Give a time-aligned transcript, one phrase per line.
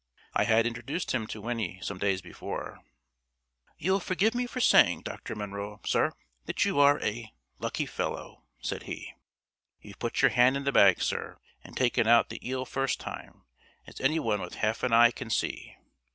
[0.33, 2.79] I had introduced him to Winnie some days before.
[3.77, 5.35] "You'll forgive me for saying, Dr.
[5.35, 6.13] Munro, sir,
[6.47, 9.13] that you are a lucky fellow," said he.
[9.79, 13.43] "You've put your hand in the bag, sir, and taken out the eel first time,
[13.85, 15.77] as any one with half an eye can see.